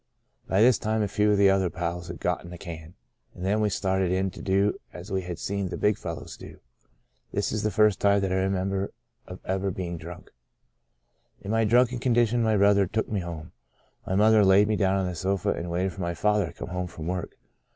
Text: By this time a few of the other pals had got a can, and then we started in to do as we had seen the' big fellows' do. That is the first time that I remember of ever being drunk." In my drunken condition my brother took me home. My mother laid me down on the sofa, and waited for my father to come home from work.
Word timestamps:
By 0.47 0.61
this 0.63 0.79
time 0.79 1.03
a 1.03 1.07
few 1.07 1.29
of 1.31 1.37
the 1.37 1.51
other 1.51 1.69
pals 1.69 2.07
had 2.07 2.19
got 2.19 2.51
a 2.51 2.57
can, 2.57 2.95
and 3.35 3.45
then 3.45 3.61
we 3.61 3.69
started 3.69 4.11
in 4.11 4.31
to 4.31 4.41
do 4.41 4.79
as 4.91 5.11
we 5.11 5.21
had 5.21 5.37
seen 5.37 5.69
the' 5.69 5.77
big 5.87 5.95
fellows' 5.95 6.37
do. 6.37 6.59
That 7.31 7.51
is 7.51 7.61
the 7.61 7.69
first 7.69 7.99
time 7.99 8.21
that 8.21 8.31
I 8.31 8.37
remember 8.37 8.93
of 9.27 9.39
ever 9.45 9.69
being 9.69 9.99
drunk." 9.99 10.31
In 11.43 11.51
my 11.51 11.65
drunken 11.65 11.99
condition 11.99 12.41
my 12.41 12.57
brother 12.57 12.87
took 12.87 13.09
me 13.09 13.19
home. 13.19 13.51
My 14.07 14.15
mother 14.15 14.43
laid 14.43 14.67
me 14.67 14.75
down 14.75 14.95
on 14.97 15.05
the 15.05 15.13
sofa, 15.13 15.49
and 15.49 15.69
waited 15.69 15.93
for 15.93 16.01
my 16.01 16.15
father 16.15 16.47
to 16.47 16.53
come 16.53 16.69
home 16.69 16.87
from 16.87 17.05
work. 17.05 17.37